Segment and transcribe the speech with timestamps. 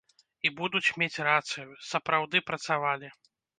[0.49, 3.15] І будуць мець рацыю, сапраўды працавалі.